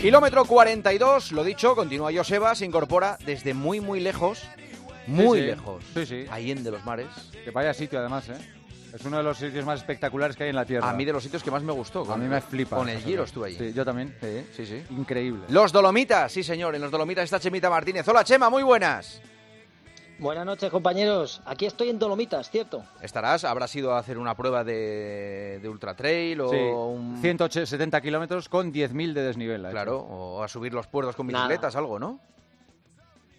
Kilómetro 0.00 0.44
42, 0.44 1.32
lo 1.32 1.42
dicho, 1.42 1.74
continúa 1.74 2.12
Joseba, 2.14 2.54
se 2.54 2.64
incorpora 2.64 3.18
desde 3.26 3.52
muy, 3.52 3.80
muy 3.80 3.98
lejos, 3.98 4.44
muy 5.08 5.40
sí. 5.40 5.46
lejos, 5.46 5.84
Sí, 5.92 6.06
sí. 6.06 6.24
Allende 6.30 6.62
de 6.62 6.70
los 6.70 6.84
mares. 6.84 7.08
Que 7.44 7.50
vaya 7.50 7.74
sitio, 7.74 7.98
además, 7.98 8.28
¿eh? 8.28 8.36
Es 8.94 9.04
uno 9.04 9.16
de 9.18 9.22
los 9.24 9.36
sitios 9.36 9.66
más 9.66 9.80
espectaculares 9.80 10.36
que 10.36 10.44
hay 10.44 10.50
en 10.50 10.56
la 10.56 10.64
Tierra. 10.64 10.88
A 10.88 10.92
mí 10.94 11.04
de 11.04 11.12
los 11.12 11.22
sitios 11.22 11.42
que 11.42 11.50
más 11.50 11.62
me 11.62 11.72
gustó. 11.72 12.10
A 12.10 12.16
mí 12.16 12.26
me 12.26 12.40
flipa. 12.40 12.76
Con 12.76 12.88
el 12.88 13.00
Giro 13.00 13.24
estuve 13.24 13.48
allí. 13.48 13.58
Sí, 13.58 13.72
yo 13.74 13.84
también. 13.84 14.14
Sí, 14.20 14.46
sí, 14.56 14.66
sí. 14.66 14.82
Increíble. 14.90 15.42
Los 15.48 15.72
Dolomitas, 15.72 16.32
sí 16.32 16.42
señor, 16.42 16.74
en 16.76 16.80
los 16.80 16.90
Dolomitas 16.90 17.24
está 17.24 17.40
Chemita 17.40 17.68
Martínez. 17.68 18.06
Hola 18.08 18.24
Chema, 18.24 18.48
muy 18.48 18.62
buenas. 18.62 19.20
Buenas 20.18 20.44
noches, 20.44 20.68
compañeros. 20.70 21.40
Aquí 21.44 21.64
estoy 21.66 21.90
en 21.90 21.98
Dolomitas, 21.98 22.50
¿cierto? 22.50 22.82
Estarás, 23.00 23.44
habrás 23.44 23.74
ido 23.76 23.92
a 23.94 23.98
hacer 23.98 24.18
una 24.18 24.34
prueba 24.34 24.64
de, 24.64 25.60
de 25.62 25.68
ultra 25.68 25.94
trail 25.94 26.40
o 26.40 26.48
Sí, 26.50 26.56
un... 26.56 27.18
170 27.20 28.00
kilómetros 28.00 28.48
con 28.48 28.72
10.000 28.72 29.12
de 29.12 29.22
desnivel. 29.22 29.66
Claro, 29.70 29.98
o 30.00 30.42
a 30.42 30.48
subir 30.48 30.74
los 30.74 30.88
puertos 30.88 31.14
con 31.14 31.28
Nada. 31.28 31.46
bicicletas, 31.46 31.76
algo, 31.76 32.00
¿no? 32.00 32.18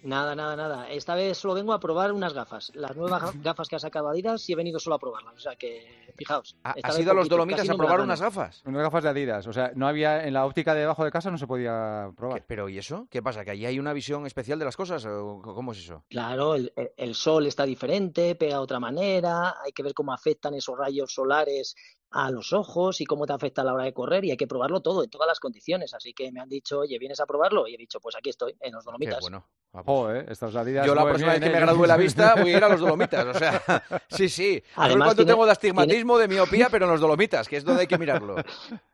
Nada, 0.02 0.34
nada, 0.34 0.56
nada. 0.56 0.90
Esta 0.90 1.14
vez 1.14 1.36
solo 1.36 1.54
vengo 1.54 1.72
a 1.72 1.80
probar 1.80 2.12
unas 2.12 2.32
gafas. 2.32 2.72
Las 2.74 2.96
nuevas 2.96 3.22
ga- 3.22 3.32
gafas 3.42 3.68
que 3.68 3.76
ha 3.76 3.78
sacado 3.78 4.08
Adidas 4.08 4.48
y 4.48 4.52
he 4.54 4.56
venido 4.56 4.78
solo 4.80 4.96
a 4.96 4.98
probarlas. 4.98 5.34
O 5.34 5.38
sea 5.40 5.56
que, 5.56 6.12
fijaos. 6.16 6.56
¿Has 6.62 6.98
ido 6.98 7.10
a 7.10 7.14
los 7.14 7.28
Dolomitas 7.28 7.68
a 7.68 7.74
probar 7.74 8.00
unas 8.00 8.20
gafas? 8.20 8.62
Unas 8.64 8.82
gafas 8.82 9.02
de 9.04 9.08
Adidas. 9.10 9.46
O 9.46 9.52
sea, 9.52 9.72
no 9.74 9.86
había 9.86 10.24
en 10.26 10.32
la 10.32 10.46
óptica 10.46 10.74
de 10.74 10.80
debajo 10.80 11.04
de 11.04 11.10
casa 11.10 11.30
no 11.30 11.36
se 11.38 11.46
podía 11.46 12.06
¿Qué- 12.10 12.16
probar. 12.16 12.44
¿Pero 12.46 12.68
y 12.68 12.78
eso? 12.78 13.06
¿Qué 13.10 13.22
pasa? 13.22 13.44
¿Que 13.44 13.50
allí 13.50 13.66
hay 13.66 13.78
una 13.78 13.92
visión 13.92 14.26
especial 14.26 14.58
de 14.58 14.64
las 14.64 14.76
cosas? 14.76 15.04
¿O 15.04 15.40
cómo 15.42 15.72
es 15.72 15.78
eso? 15.78 16.04
Claro, 16.08 16.54
el, 16.54 16.72
el 16.96 17.14
sol 17.14 17.46
está 17.46 17.64
diferente, 17.64 18.34
pega 18.36 18.54
de 18.56 18.62
otra 18.62 18.80
manera, 18.80 19.56
hay 19.62 19.72
que 19.72 19.82
ver 19.82 19.92
cómo 19.92 20.12
afectan 20.14 20.54
esos 20.54 20.78
rayos 20.78 21.12
solares 21.12 21.74
a 22.12 22.30
los 22.30 22.52
ojos 22.52 23.00
y 23.00 23.04
cómo 23.04 23.24
te 23.26 23.32
afecta 23.32 23.62
a 23.62 23.64
la 23.64 23.72
hora 23.72 23.84
de 23.84 23.92
correr 23.92 24.24
y 24.24 24.30
hay 24.32 24.36
que 24.36 24.46
probarlo 24.48 24.80
todo, 24.80 25.04
en 25.04 25.10
todas 25.10 25.28
las 25.28 25.38
condiciones. 25.38 25.94
Así 25.94 26.12
que 26.12 26.32
me 26.32 26.40
han 26.40 26.48
dicho, 26.48 26.80
oye, 26.80 26.98
¿vienes 26.98 27.20
a 27.20 27.26
probarlo? 27.26 27.68
Y 27.68 27.74
he 27.74 27.78
dicho, 27.78 28.00
pues 28.00 28.16
aquí 28.16 28.30
estoy, 28.30 28.56
en 28.60 28.72
los 28.72 28.82
Qué 28.82 28.86
Dolomitas. 28.86 29.20
bueno. 29.20 29.46
Ah, 29.72 29.82
pues- 29.84 29.86
Joder, 29.86 30.30
estas 30.32 30.56
Adidas. 30.56 30.84
Yo 30.86 30.94
la 30.94 31.04
próxima 31.04 31.30
vez 31.32 31.40
que 31.40 31.50
me 31.50 31.58
¿eh? 31.58 31.60
gradúe 31.60 31.86
la 31.86 31.96
vista 31.96 32.34
voy 32.34 32.52
a 32.52 32.56
ir 32.56 32.64
a 32.64 32.68
los 32.68 32.80
Dolomitas. 32.80 33.24
O 33.26 33.34
sea, 33.38 33.62
sí, 34.10 34.28
sí. 34.28 34.62
Además, 34.74 35.06
cuánto 35.08 35.22
tiene- 35.22 35.32
tengo 35.32 35.46
de 35.46 35.52
astigmatismo, 35.52 36.18
de 36.18 36.26
miopía, 36.28 36.68
pero 36.70 36.86
en 36.86 36.90
los 36.92 37.00
Dolomitas, 37.00 37.48
que 37.48 37.56
es 37.58 37.64
donde 37.64 37.82
hay 37.82 37.86
que 37.86 37.98
mirarlo. 37.98 38.36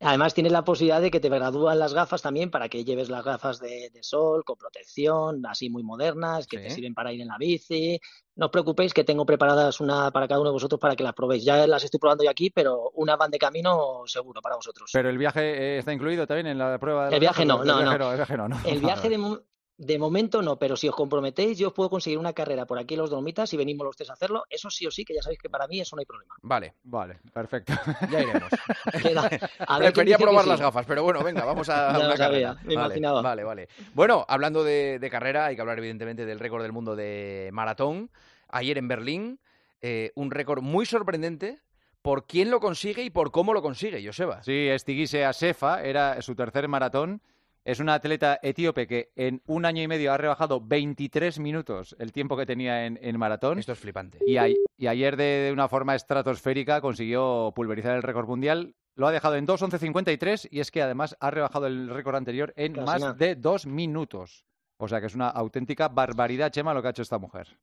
Además, 0.00 0.34
tienes 0.34 0.52
la 0.52 0.62
posibilidad 0.62 1.00
de 1.00 1.10
que 1.10 1.20
te 1.20 1.30
gradúan 1.30 1.78
las 1.78 1.94
gafas 1.94 2.20
también 2.20 2.50
para 2.50 2.68
que 2.68 2.84
lleves 2.84 3.08
las 3.08 3.24
gafas 3.24 3.58
de, 3.60 3.88
de 3.90 4.02
sol 4.02 4.44
con 4.44 4.58
protección, 4.58 5.44
así 5.46 5.70
muy 5.70 5.82
modernas, 5.82 6.46
que 6.46 6.58
te 6.58 6.70
sirven 6.70 6.94
para 6.94 7.12
ir 7.12 7.22
en 7.22 7.28
la 7.28 7.38
bici. 7.38 7.98
No 8.34 8.46
os 8.46 8.52
preocupéis 8.52 8.92
que 8.92 9.04
tengo 9.04 9.24
preparadas 9.24 9.80
una 9.80 10.10
para 10.10 10.28
cada 10.28 10.40
uno 10.40 10.50
de 10.50 10.54
vosotros 10.54 10.78
para 10.78 10.94
que 10.94 11.02
las 11.02 11.14
probéis. 11.14 11.44
Ya 11.44 11.66
las 11.66 11.82
estoy 11.82 11.98
probando 11.98 12.24
yo 12.24 12.30
aquí, 12.30 12.50
pero 12.50 12.90
una 12.94 13.16
van 13.16 13.30
de 13.30 13.38
camino 13.38 14.02
seguro 14.04 14.42
para 14.42 14.56
vosotros. 14.56 14.90
Pero 14.92 15.08
el 15.08 15.16
viaje 15.16 15.40
eh, 15.40 15.78
está 15.78 15.94
incluido 15.94 16.26
también 16.26 16.48
en 16.48 16.58
la 16.58 16.78
prueba 16.78 17.08
de 17.08 17.14
El 17.14 17.20
viaje 17.20 17.46
no, 17.46 17.64
no, 17.64 17.80
no. 17.82 18.12
El 18.12 18.16
viaje 18.16 18.36
no, 18.36 18.48
no. 18.48 18.60
El 18.66 18.80
viaje 18.80 19.08
de, 19.08 19.16
de 19.78 19.98
momento 19.98 20.40
no, 20.40 20.58
pero 20.58 20.74
si 20.76 20.88
os 20.88 20.94
comprometéis, 20.94 21.58
yo 21.58 21.68
os 21.68 21.74
puedo 21.74 21.90
conseguir 21.90 22.18
una 22.18 22.32
carrera 22.32 22.64
por 22.66 22.78
aquí 22.78 22.94
en 22.94 23.00
los 23.00 23.10
Dolomitas 23.10 23.52
y 23.52 23.56
venimos 23.58 23.84
los 23.84 23.96
tres 23.96 24.08
a 24.10 24.14
hacerlo. 24.14 24.44
Eso 24.48 24.70
sí 24.70 24.86
o 24.86 24.90
sí, 24.90 25.04
que 25.04 25.14
ya 25.14 25.20
sabéis 25.22 25.38
que 25.38 25.50
para 25.50 25.66
mí 25.66 25.80
eso 25.80 25.96
no 25.96 26.00
hay 26.00 26.06
problema. 26.06 26.34
Vale, 26.42 26.74
Vale, 26.84 27.18
perfecto. 27.32 27.74
ya 28.10 28.20
iremos. 28.22 28.50
Queda- 29.02 29.28
a 29.66 29.78
ver 29.78 29.92
Prefería 29.92 30.16
que 30.16 30.24
probar 30.24 30.44
sí. 30.44 30.48
las 30.50 30.60
gafas, 30.60 30.86
pero 30.86 31.02
bueno, 31.02 31.22
venga, 31.22 31.44
vamos 31.44 31.68
a 31.68 31.92
Ya 31.92 31.98
lo 31.98 32.06
una 32.06 32.16
sabía, 32.16 32.48
carrera. 32.48 32.54
me 32.64 32.74
vale, 32.74 32.86
imaginaba. 32.86 33.22
Vale, 33.22 33.44
vale. 33.44 33.68
Bueno, 33.94 34.24
hablando 34.28 34.64
de, 34.64 34.98
de 34.98 35.10
carrera, 35.10 35.46
hay 35.46 35.56
que 35.56 35.60
hablar 35.60 35.78
evidentemente 35.78 36.24
del 36.24 36.38
récord 36.40 36.62
del 36.62 36.72
mundo 36.72 36.96
de 36.96 37.50
maratón. 37.52 38.10
Ayer 38.48 38.78
en 38.78 38.88
Berlín, 38.88 39.40
eh, 39.82 40.12
un 40.14 40.30
récord 40.30 40.62
muy 40.62 40.86
sorprendente 40.86 41.58
por 42.00 42.26
quién 42.26 42.50
lo 42.50 42.60
consigue 42.60 43.02
y 43.02 43.10
por 43.10 43.30
cómo 43.32 43.52
lo 43.52 43.60
consigue, 43.60 44.04
Joseba. 44.06 44.42
Sí, 44.42 44.68
Estigise 44.68 45.24
Asefa 45.24 45.82
era 45.82 46.22
su 46.22 46.34
tercer 46.34 46.66
maratón. 46.68 47.20
Es 47.66 47.80
una 47.80 47.94
atleta 47.94 48.38
etíope 48.42 48.86
que 48.86 49.10
en 49.16 49.42
un 49.46 49.64
año 49.64 49.82
y 49.82 49.88
medio 49.88 50.12
ha 50.12 50.16
rebajado 50.16 50.60
23 50.60 51.40
minutos 51.40 51.96
el 51.98 52.12
tiempo 52.12 52.36
que 52.36 52.46
tenía 52.46 52.86
en, 52.86 52.96
en 53.02 53.18
maratón. 53.18 53.58
Esto 53.58 53.72
es 53.72 53.80
flipante. 53.80 54.18
Y, 54.24 54.36
a- 54.36 54.46
y 54.48 54.86
ayer 54.86 55.16
de, 55.16 55.24
de 55.24 55.52
una 55.52 55.68
forma 55.68 55.96
estratosférica 55.96 56.80
consiguió 56.80 57.52
pulverizar 57.56 57.96
el 57.96 58.04
récord 58.04 58.28
mundial. 58.28 58.76
Lo 58.94 59.08
ha 59.08 59.12
dejado 59.12 59.34
en 59.34 59.48
2.11.53 59.48 60.46
y 60.50 60.60
es 60.60 60.70
que 60.70 60.80
además 60.80 61.16
ha 61.18 61.30
rebajado 61.32 61.66
el 61.66 61.90
récord 61.90 62.14
anterior 62.14 62.52
en 62.56 62.74
Casi 62.74 62.86
más 62.86 63.00
nada. 63.00 63.14
de 63.14 63.34
dos 63.34 63.66
minutos. 63.66 64.46
O 64.78 64.86
sea 64.86 65.00
que 65.00 65.06
es 65.06 65.16
una 65.16 65.28
auténtica 65.28 65.88
barbaridad, 65.88 66.50
Chema, 66.52 66.72
lo 66.72 66.82
que 66.82 66.88
ha 66.88 66.90
hecho 66.92 67.02
esta 67.02 67.18
mujer. 67.18 67.58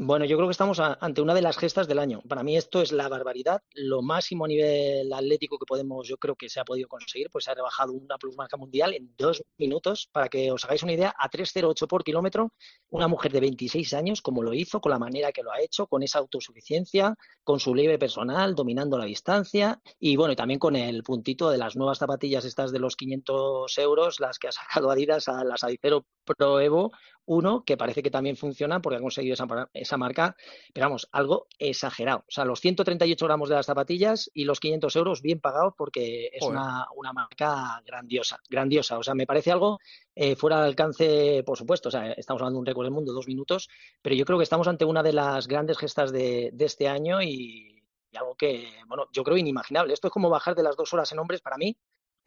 Bueno, 0.00 0.24
yo 0.26 0.36
creo 0.36 0.46
que 0.46 0.52
estamos 0.52 0.78
ante 0.78 1.20
una 1.20 1.34
de 1.34 1.42
las 1.42 1.58
gestas 1.58 1.88
del 1.88 1.98
año. 1.98 2.22
Para 2.28 2.44
mí 2.44 2.56
esto 2.56 2.80
es 2.80 2.92
la 2.92 3.08
barbaridad, 3.08 3.62
lo 3.74 4.00
máximo 4.00 4.44
a 4.44 4.48
nivel 4.48 5.12
atlético 5.12 5.58
que 5.58 5.66
podemos, 5.66 6.06
yo 6.06 6.16
creo 6.18 6.36
que 6.36 6.48
se 6.48 6.60
ha 6.60 6.64
podido 6.64 6.86
conseguir, 6.86 7.28
pues 7.32 7.46
se 7.46 7.50
ha 7.50 7.54
rebajado 7.54 7.92
una 7.94 8.16
plusmarca 8.16 8.56
mundial 8.56 8.94
en 8.94 9.12
dos 9.18 9.42
minutos. 9.56 10.08
Para 10.12 10.28
que 10.28 10.52
os 10.52 10.64
hagáis 10.64 10.84
una 10.84 10.92
idea, 10.92 11.12
a 11.18 11.28
3.08 11.28 11.88
por 11.88 12.04
kilómetro, 12.04 12.52
una 12.90 13.08
mujer 13.08 13.32
de 13.32 13.40
26 13.40 13.92
años, 13.94 14.22
como 14.22 14.44
lo 14.44 14.54
hizo, 14.54 14.80
con 14.80 14.90
la 14.90 15.00
manera 15.00 15.32
que 15.32 15.42
lo 15.42 15.50
ha 15.50 15.60
hecho, 15.60 15.88
con 15.88 16.04
esa 16.04 16.20
autosuficiencia, 16.20 17.16
con 17.42 17.58
su 17.58 17.74
leve 17.74 17.98
personal, 17.98 18.54
dominando 18.54 18.98
la 18.98 19.04
distancia 19.04 19.80
y 19.98 20.14
bueno, 20.14 20.32
y 20.32 20.36
también 20.36 20.60
con 20.60 20.76
el 20.76 21.02
puntito 21.02 21.50
de 21.50 21.58
las 21.58 21.74
nuevas 21.74 21.98
zapatillas 21.98 22.44
estas 22.44 22.70
de 22.70 22.78
los 22.78 22.94
500 22.94 23.76
euros, 23.78 24.20
las 24.20 24.38
que 24.38 24.46
ha 24.46 24.52
sacado 24.52 24.92
Adidas, 24.92 25.26
a 25.26 25.42
las 25.42 25.64
Adicero 25.64 26.06
Pro 26.24 26.60
Evo, 26.60 26.92
uno 27.28 27.62
que 27.64 27.76
parece 27.76 28.02
que 28.02 28.10
también 28.10 28.36
funciona 28.36 28.80
porque 28.80 28.96
ha 28.96 29.00
conseguido 29.00 29.34
esa, 29.74 29.96
marca, 29.96 30.34
pero 30.72 30.86
vamos, 30.86 31.08
algo 31.12 31.46
exagerado. 31.58 32.20
O 32.20 32.30
sea, 32.30 32.44
los 32.44 32.60
138 32.60 33.26
gramos 33.26 33.48
de 33.48 33.54
las 33.54 33.66
zapatillas 33.66 34.30
y 34.32 34.44
los 34.44 34.60
500 34.60 34.96
euros 34.96 35.22
bien 35.22 35.40
pagados 35.40 35.74
porque 35.76 36.30
es 36.32 36.42
una 36.42 37.12
marca 37.12 37.82
grandiosa, 37.84 38.38
grandiosa. 38.48 38.98
O 38.98 39.02
sea, 39.02 39.14
me 39.14 39.26
parece 39.26 39.52
algo 39.52 39.78
eh, 40.14 40.36
fuera 40.36 40.60
de 40.60 40.66
alcance, 40.66 41.42
por 41.44 41.58
supuesto. 41.58 41.90
O 41.90 41.92
sea, 41.92 42.12
estamos 42.12 42.40
hablando 42.40 42.56
de 42.56 42.60
un 42.60 42.66
récord 42.66 42.86
del 42.86 42.94
mundo, 42.94 43.12
dos 43.12 43.28
minutos, 43.28 43.68
pero 44.00 44.16
yo 44.16 44.24
creo 44.24 44.38
que 44.38 44.44
estamos 44.44 44.66
ante 44.66 44.86
una 44.86 45.02
de 45.02 45.12
las 45.12 45.46
grandes 45.46 45.78
gestas 45.78 46.10
de, 46.10 46.50
de 46.52 46.64
este 46.64 46.88
año 46.88 47.20
y, 47.20 47.84
y 48.10 48.16
algo 48.16 48.34
que, 48.36 48.68
bueno, 48.86 49.06
yo 49.12 49.22
creo 49.22 49.36
inimaginable. 49.36 49.92
Esto 49.92 50.08
es 50.08 50.12
como 50.12 50.30
bajar 50.30 50.54
de 50.54 50.62
las 50.62 50.76
dos 50.76 50.92
horas 50.94 51.12
en 51.12 51.18
hombres 51.18 51.42
para 51.42 51.58
mí. 51.58 51.76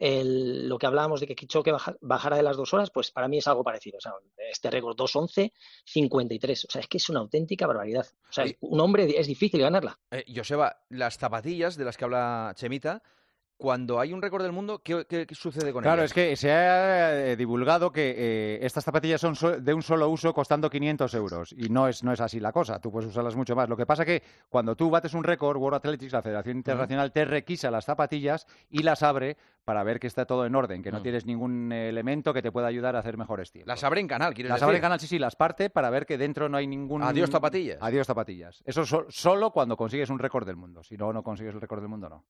El- 0.04 0.68
lo 0.68 0.78
que 0.78 0.86
hablábamos 0.86 1.20
de 1.20 1.28
que 1.28 1.36
Kichoque 1.36 1.70
baja- 1.70 1.96
bajara 2.00 2.36
de 2.36 2.42
las 2.42 2.56
dos 2.56 2.74
horas, 2.74 2.90
pues 2.90 3.12
para 3.12 3.28
mí 3.28 3.38
es 3.38 3.46
algo 3.46 3.62
parecido. 3.62 3.98
O 3.98 4.00
sea, 4.00 4.12
este 4.50 4.68
récord 4.68 4.96
2.11.53. 4.96 6.64
O 6.66 6.70
sea, 6.70 6.80
es 6.80 6.88
que 6.88 6.96
es 6.98 7.08
una 7.08 7.20
auténtica 7.20 7.66
barbaridad. 7.68 8.06
O 8.28 8.32
sea, 8.32 8.44
un 8.60 8.80
hombre 8.80 9.18
es 9.18 9.26
difícil 9.28 9.60
ganarla. 9.60 9.98
Eh, 10.10 10.24
Joseba, 10.34 10.76
las 10.88 11.18
zapatillas 11.18 11.76
de 11.76 11.84
las 11.84 11.96
que 11.96 12.04
habla 12.04 12.52
Chemita, 12.56 13.02
cuando 13.62 14.00
hay 14.00 14.12
un 14.12 14.20
récord 14.20 14.42
del 14.42 14.50
mundo, 14.50 14.80
¿qué, 14.82 15.06
qué- 15.08 15.24
qué 15.24 15.34
sucede 15.36 15.72
con 15.72 15.82
Claro, 15.84 16.02
ellas? 16.02 16.10
es 16.10 16.14
que 16.14 16.34
se 16.34 16.50
ha 16.50 17.28
eh, 17.30 17.36
divulgado 17.36 17.92
que 17.92 18.12
eh, 18.16 18.58
estas 18.60 18.82
zapatillas 18.84 19.20
son 19.20 19.36
so- 19.36 19.60
de 19.60 19.72
un 19.72 19.82
solo 19.82 20.08
uso 20.08 20.34
costando 20.34 20.68
500 20.68 21.14
euros 21.14 21.54
y 21.56 21.68
no 21.68 21.86
es, 21.86 22.02
no 22.02 22.12
es 22.12 22.20
así 22.20 22.40
la 22.40 22.50
cosa, 22.50 22.80
tú 22.80 22.90
puedes 22.90 23.08
usarlas 23.08 23.36
mucho 23.36 23.54
más. 23.54 23.68
Lo 23.68 23.76
que 23.76 23.86
pasa 23.86 24.04
que 24.04 24.20
cuando 24.48 24.74
tú 24.74 24.90
bates 24.90 25.14
un 25.14 25.22
récord, 25.22 25.56
World 25.58 25.76
Athletics, 25.76 26.12
la 26.12 26.22
Federación 26.22 26.56
Internacional, 26.56 27.12
te 27.12 27.24
requisa 27.24 27.70
las 27.70 27.84
zapatillas 27.84 28.46
y 28.68 28.82
las 28.82 29.04
abre 29.04 29.36
para 29.64 29.84
ver 29.84 30.00
que 30.00 30.08
está 30.08 30.24
todo 30.26 30.44
en 30.44 30.56
orden, 30.56 30.82
que 30.82 30.90
no 30.90 30.98
Mm. 30.98 31.02
tienes 31.04 31.24
ningún 31.24 31.70
elemento 31.70 32.34
que 32.34 32.42
te 32.42 32.50
pueda 32.50 32.66
ayudar 32.66 32.96
a 32.96 32.98
hacer 32.98 33.16
mejores 33.16 33.52
tiempos. 33.52 33.68
Las 33.68 33.84
abre 33.84 34.00
en 34.00 34.08
canal, 34.08 34.34
¿quieres 34.34 34.50
Las 34.50 34.56
decir? 34.56 34.64
abre 34.64 34.76
en 34.78 34.82
canal, 34.82 34.98
sí, 34.98 35.06
sí, 35.06 35.20
las 35.20 35.36
parte 35.36 35.70
para 35.70 35.88
ver 35.88 36.04
que 36.04 36.18
dentro 36.18 36.48
no 36.48 36.56
hay 36.56 36.66
ningún... 36.66 37.00
Adiós 37.04 37.30
zapatillas. 37.30 37.78
Adiós 37.80 38.08
zapatillas. 38.08 38.60
Eso 38.66 38.84
so- 38.84 39.06
solo 39.08 39.52
cuando 39.52 39.76
consigues 39.76 40.10
un 40.10 40.18
récord 40.18 40.44
del 40.46 40.56
mundo. 40.56 40.82
Si 40.82 40.96
no, 40.96 41.12
no 41.12 41.22
consigues 41.22 41.54
el 41.54 41.60
récord 41.60 41.78
del 41.80 41.88
mundo, 41.88 42.08
no. 42.08 42.24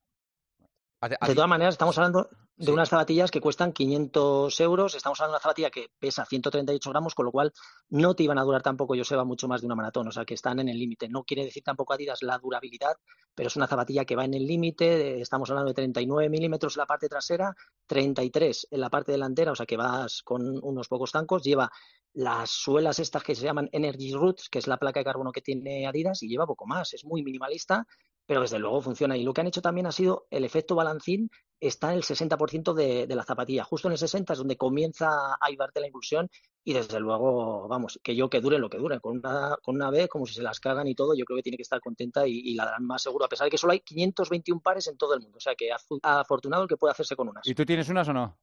De 1.03 1.35
todas 1.35 1.49
maneras, 1.49 1.75
estamos 1.75 1.99
hablando 1.99 2.29
de 2.57 2.67
Sí. 2.67 2.71
unas 2.71 2.89
zapatillas 2.89 3.33
que 3.33 3.41
cuestan 3.41 3.73
500 3.73 4.61
euros. 4.61 4.95
Estamos 4.95 5.21
hablando 5.21 5.33
de 5.33 5.37
una 5.39 5.43
zapatilla 5.43 5.71
que 5.71 5.89
pesa 5.99 6.25
138 6.25 6.91
gramos, 6.91 7.13
con 7.17 7.27
lo 7.27 7.33
cual 7.33 7.53
no 7.89 8.15
te 8.15 8.23
iban 8.23 8.39
a 8.39 8.45
durar 8.45 8.63
tampoco, 8.63 8.95
Joseba, 8.97 9.25
mucho 9.25 9.49
más 9.49 9.63
de 9.63 9.67
una 9.67 9.75
maratón. 9.75 10.07
O 10.07 10.13
sea, 10.13 10.25
que 10.25 10.35
están 10.35 10.61
en 10.61 10.69
el 10.69 10.79
límite. 10.79 11.09
No 11.09 11.25
quiere 11.25 11.45
decir 11.45 11.65
tampoco 11.65 11.93
Adidas 11.93 12.23
la 12.23 12.39
durabilidad, 12.39 12.95
pero 13.35 13.49
es 13.49 13.57
una 13.57 13.67
zapatilla 13.67 14.05
que 14.05 14.15
va 14.15 14.25
en 14.25 14.35
el 14.35 14.47
límite. 14.47 15.21
Estamos 15.21 15.51
hablando 15.51 15.71
de 15.71 15.75
39 15.75 16.29
milímetros 16.29 16.77
en 16.77 16.81
la 16.81 16.87
parte 16.87 17.09
trasera, 17.09 17.53
33 17.89 18.69
en 18.71 18.81
la 18.81 18.91
parte 18.91 19.11
delantera, 19.11 19.51
o 19.51 19.57
sea 19.57 19.67
que 19.67 19.77
vas 19.77 20.23
con 20.23 20.61
unos 20.63 20.87
pocos 20.87 21.11
tancos. 21.11 21.43
Lleva 21.43 21.69
las 22.13 22.51
suelas 22.51 23.01
estas 23.01 23.25
que 23.25 23.35
se 23.35 23.43
llaman 23.43 23.69
Energy 23.73 24.13
Roots, 24.13 24.49
que 24.49 24.61
es 24.61 24.69
la 24.69 24.77
placa 24.77 25.01
de 25.01 25.05
carbono 25.05 25.33
que 25.33 25.41
tiene 25.41 25.89
Adidas, 25.89 26.23
y 26.23 26.29
lleva 26.29 26.47
poco 26.47 26.67
más. 26.67 26.95
Es 26.95 27.05
muy 27.05 27.25
minimalista, 27.25 27.87
pero 28.33 28.41
desde 28.41 28.59
luego 28.59 28.81
funciona. 28.81 29.15
Y 29.15 29.25
lo 29.25 29.35
que 29.35 29.43
han 29.43 29.47
hecho 29.47 29.61
también 29.61 29.87
ha 29.87 29.93
sido 29.93 30.27
el 30.31 30.43
efecto 30.47 30.75
balancín 30.75 31.29
está 31.61 31.91
en 31.91 31.99
el 31.99 32.03
60% 32.03 32.73
de, 32.73 33.07
de 33.07 33.15
la 33.15 33.25
zapatilla. 33.25 33.63
Justo 33.63 33.89
en 33.89 33.93
el 33.93 33.99
60 33.99 34.33
es 34.33 34.39
donde 34.39 34.57
comienza 34.57 35.35
a 35.35 35.37
ayudarte 35.39 35.81
la 35.81 35.89
impulsión 35.89 36.31
y 36.65 36.73
desde 36.73 36.99
luego, 36.99 37.69
vamos, 37.69 38.01
que 38.03 38.17
yo 38.17 38.31
que 38.31 38.41
dure 38.41 38.59
lo 38.59 38.71
que 38.71 38.79
dure. 38.79 39.01
Con 39.01 39.19
una, 39.19 39.59
con 39.63 39.75
una 39.75 39.91
vez, 39.91 40.09
como 40.09 40.25
si 40.25 40.33
se 40.33 40.43
las 40.43 40.61
cagan 40.61 40.89
y 40.89 40.95
todo, 40.95 41.13
yo 41.15 41.27
creo 41.27 41.37
que 41.37 41.43
tiene 41.43 41.59
que 41.59 41.63
estar 41.63 41.83
contenta 41.83 42.27
y, 42.27 42.39
y 42.39 42.55
la 42.55 42.65
darán 42.65 42.87
más 42.87 43.03
seguro, 43.03 43.27
a 43.27 43.29
pesar 43.29 43.45
de 43.45 43.51
que 43.51 43.59
solo 43.59 43.75
hay 43.75 43.81
521 43.81 44.63
pares 44.63 44.87
en 44.87 44.97
todo 44.97 45.13
el 45.13 45.21
mundo. 45.21 45.37
O 45.37 45.41
sea 45.41 45.55
que 45.55 45.69
afu- 45.69 46.01
afortunado 46.03 46.63
el 46.63 46.69
que 46.71 46.79
puede 46.79 46.93
hacerse 46.93 47.15
con 47.15 47.29
unas. 47.29 47.47
¿Y 47.47 47.55
tú 47.55 47.67
tienes 47.67 47.91
unas 47.91 48.09
o 48.09 48.15
no? 48.15 48.39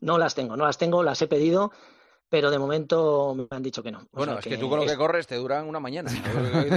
No 0.00 0.18
las 0.18 0.34
tengo, 0.34 0.56
no 0.56 0.64
las 0.64 0.78
tengo, 0.78 1.04
las 1.04 1.22
he 1.22 1.28
pedido. 1.28 1.70
Pero 2.28 2.50
de 2.50 2.58
momento 2.58 3.34
me 3.34 3.56
han 3.56 3.62
dicho 3.62 3.82
que 3.82 3.92
no. 3.92 4.06
bueno, 4.12 4.38
es 4.38 4.44
que, 4.44 4.56
tú 4.56 4.68
con 4.68 4.80
lo 4.80 4.86
que 4.86 4.96
corres 4.96 5.26
te 5.26 5.36
duran 5.36 5.68
una 5.68 5.80
mañana. 5.80 6.10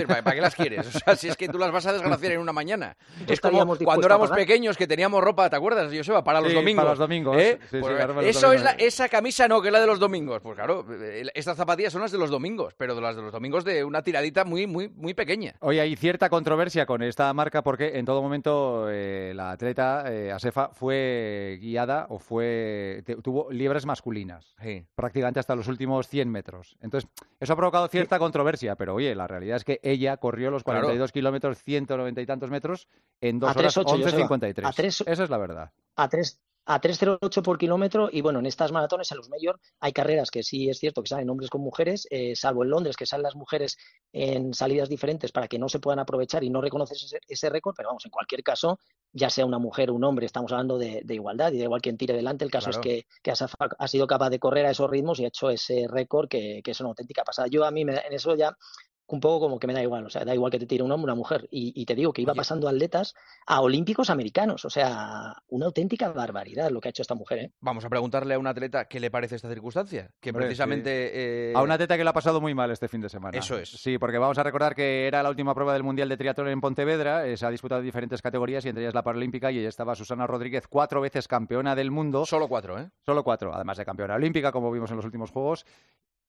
¿Para 0.07 0.33
qué 0.33 0.41
las 0.41 0.55
quieres? 0.55 0.87
O 0.87 0.99
sea, 0.99 1.15
si 1.15 1.29
es 1.29 1.35
que 1.35 1.47
tú 1.47 1.57
las 1.57 1.71
vas 1.71 1.85
a 1.85 1.93
desgraciar 1.93 2.33
en 2.33 2.39
una 2.39 2.53
mañana. 2.53 2.95
Es 3.27 3.41
como 3.41 3.75
cuando 3.77 4.05
éramos 4.05 4.29
pequeños 4.31 4.77
que 4.77 4.87
teníamos 4.87 5.23
ropa, 5.23 5.49
¿te 5.49 5.55
acuerdas, 5.55 5.91
Joseba? 5.93 6.23
Para 6.23 6.41
los 6.41 6.53
domingos. 6.53 6.83
Para 6.83 6.89
los 6.91 6.99
domingos. 6.99 7.37
¿eh? 7.37 7.59
Pues, 7.69 7.85
eso 8.23 8.51
es 8.51 8.63
la, 8.63 8.71
esa 8.71 9.09
camisa 9.09 9.47
no, 9.47 9.61
que 9.61 9.69
es 9.69 9.71
la 9.71 9.79
de 9.79 9.87
los 9.87 9.99
domingos. 9.99 10.41
Pues 10.41 10.55
claro, 10.55 10.85
estas 11.33 11.57
zapatillas 11.57 11.93
son 11.93 12.01
las 12.01 12.11
de 12.11 12.17
los 12.17 12.29
domingos, 12.29 12.73
pero 12.77 12.95
de 12.95 13.01
las 13.01 13.15
de 13.15 13.21
los 13.21 13.31
domingos 13.31 13.63
de 13.63 13.83
una 13.83 14.01
tiradita 14.01 14.45
muy, 14.45 14.67
muy, 14.67 14.89
muy 14.89 15.13
pequeña. 15.13 15.55
Hoy 15.61 15.79
hay 15.79 15.95
cierta 15.95 16.29
controversia 16.29 16.85
con 16.85 17.01
esta 17.01 17.33
marca 17.33 17.63
porque 17.63 17.97
en 17.97 18.05
todo 18.05 18.21
momento 18.21 18.87
eh, 18.89 19.33
la 19.35 19.51
atleta 19.51 20.05
eh, 20.11 20.31
Asefa 20.31 20.69
fue 20.69 21.57
guiada 21.61 22.07
o 22.09 22.19
fue 22.19 23.03
tuvo 23.23 23.51
liebres 23.51 23.85
masculinas, 23.85 24.55
prácticamente 24.95 25.39
hasta 25.39 25.46
los 25.55 25.67
últimos 25.67 26.07
100 26.07 26.29
metros. 26.29 26.77
Entonces, 26.81 27.09
eso 27.39 27.53
ha 27.53 27.55
provocado 27.55 27.87
cierta 27.87 28.19
controversia, 28.19 28.75
pero 28.75 28.95
oye, 28.95 29.13
la 29.15 29.27
realidad 29.27 29.57
es 29.57 29.63
que 29.63 29.79
ella 29.83 30.17
corrió 30.17 30.51
los 30.51 30.63
42 30.63 31.11
kilómetros, 31.11 31.61
190 31.63 32.21
y 32.21 32.25
tantos 32.25 32.49
metros 32.49 32.87
en 33.21 33.39
2 33.39 33.55
horas 33.55 33.77
11.53. 33.77 35.03
Esa 35.05 35.23
es 35.23 35.29
la 35.29 35.37
verdad. 35.37 35.71
A 35.95 36.09
3, 36.09 36.39
a 36.69 36.81
3.08 36.81 37.41
por 37.41 37.57
kilómetro 37.57 38.09
y 38.11 38.19
bueno, 38.19 38.39
en 38.39 38.45
estas 38.45 38.73
maratones, 38.73 39.09
en 39.11 39.17
los 39.17 39.29
mayor, 39.29 39.57
hay 39.79 39.93
carreras 39.93 40.29
que 40.29 40.43
sí 40.43 40.69
es 40.69 40.77
cierto 40.77 41.01
que 41.01 41.07
salen 41.07 41.29
hombres 41.29 41.49
con 41.49 41.61
mujeres, 41.61 42.07
eh, 42.11 42.35
salvo 42.35 42.63
en 42.63 42.71
Londres 42.71 42.97
que 42.97 43.05
salen 43.05 43.23
las 43.23 43.37
mujeres 43.37 43.77
en 44.11 44.53
salidas 44.53 44.89
diferentes 44.89 45.31
para 45.31 45.47
que 45.47 45.57
no 45.57 45.69
se 45.69 45.79
puedan 45.79 45.99
aprovechar 45.99 46.43
y 46.43 46.49
no 46.49 46.59
reconoces 46.59 47.15
ese, 47.25 47.49
récord, 47.49 47.73
pero 47.75 47.87
vamos, 47.87 48.03
en 48.05 48.11
cualquier 48.11 48.43
caso, 48.43 48.79
ya 49.13 49.29
sea 49.29 49.45
una 49.45 49.59
mujer 49.59 49.89
o 49.89 49.93
un 49.93 50.03
hombre, 50.03 50.25
estamos 50.25 50.51
hablando 50.51 50.77
de, 50.77 51.03
igualdad 51.07 51.53
y 51.53 51.57
da 51.57 51.63
igual 51.63 51.81
quien 51.81 51.97
tire 51.97 52.13
delante, 52.13 52.43
el 52.43 52.51
caso 52.51 52.69
es 52.69 52.79
que, 52.79 53.05
que 53.23 53.31
ha 53.31 53.87
sido 53.87 54.05
capaz 54.05 54.29
de 54.29 54.39
correr 54.39 54.65
a 54.65 54.71
esos 54.71 54.89
ritmos 54.89 55.21
y 55.21 55.23
ha 55.23 55.29
hecho 55.29 55.49
ese 55.49 55.87
récord 55.87 56.27
que, 56.27 56.61
es 56.65 56.79
una 56.81 56.89
auténtica 56.89 57.23
pasada. 57.23 57.47
Yo 57.47 57.63
a 57.63 57.71
mí 57.71 57.83
en 57.83 58.13
eso 58.13 58.35
ya 58.35 58.57
un 59.07 59.19
poco 59.19 59.39
como 59.39 59.59
que 59.59 59.67
me 59.67 59.73
da 59.73 59.81
igual, 59.81 60.05
o 60.05 60.09
sea, 60.09 60.25
da 60.25 60.33
igual 60.33 60.51
que 60.51 60.59
te 60.59 60.65
tire 60.65 60.83
un 60.83 60.91
hombre 60.91 61.11
o 61.11 61.13
una 61.13 61.15
mujer. 61.15 61.47
Y, 61.49 61.85
te 61.85 61.95
digo 61.95 62.11
que 62.11 62.21
iba 62.21 62.33
pasando 62.33 62.67
atletas 62.67 63.15
a 63.45 63.61
olímpicos 63.61 64.09
americanos, 64.09 64.65
o 64.65 64.69
sea, 64.69 65.35
una 65.47 65.65
auténtica 65.67 66.09
barbaridad 66.09 66.69
lo 66.69 66.81
que 66.81 66.89
ha 66.89 66.91
hecho 66.91 67.01
esta 67.01 67.15
mujer. 67.15 67.39
¿eh? 67.39 67.51
Vamos 67.61 67.85
a 67.85 67.89
preguntarle 67.89 68.33
a 68.33 68.39
un 68.39 68.47
atleta 68.47 68.85
qué 68.85 68.99
le 68.99 69.09
parece 69.09 69.35
esta 69.35 69.49
circunstancia, 69.49 70.11
que 70.19 70.33
precisamente... 70.33 71.51
Eh, 71.51 71.53
a 71.55 71.61
un 71.61 71.71
atleta 71.71 71.95
que 71.97 72.03
le 72.03 72.09
ha 72.09 72.13
pasado 72.13 72.41
muy 72.41 72.53
mal 72.53 72.69
este 72.71 72.87
fin 72.87 73.01
de 73.01 73.09
semana. 73.09 73.37
Eso 73.37 73.57
es. 73.57 73.69
Sí, 73.69 73.97
porque 73.97 74.17
vamos 74.17 74.37
a 74.37 74.43
recordar 74.43 74.75
que 74.75 75.07
era 75.07 75.23
la 75.23 75.29
última 75.29 75.53
prueba 75.53 75.73
del 75.73 75.83
Mundial 75.83 76.09
de 76.09 76.17
Triatlón 76.17 76.49
en 76.49 76.59
Pontevedra, 76.59 77.25
eh, 77.25 77.37
se 77.37 77.45
ha 77.45 77.49
disputado 77.49 77.81
diferentes 77.81 78.21
categorías 78.21 78.65
y 78.65 78.69
entre 78.69 78.83
ellas 78.83 78.93
la 78.93 79.03
Paralímpica 79.03 79.51
y 79.51 79.59
ella 79.59 79.69
estaba 79.69 79.95
Susana 79.95 80.27
Rodríguez, 80.27 80.67
cuatro 80.67 80.99
veces 80.99 81.27
campeona 81.27 81.75
del 81.75 81.91
mundo. 81.91 82.25
Solo 82.25 82.47
cuatro, 82.47 82.77
¿eh? 82.79 82.89
Solo 83.05 83.23
cuatro, 83.23 83.53
además 83.53 83.77
de 83.77 83.85
campeona 83.85 84.15
olímpica, 84.15 84.51
como 84.51 84.71
vimos 84.71 84.91
en 84.91 84.97
los 84.97 85.05
últimos 85.05 85.31
Juegos. 85.31 85.65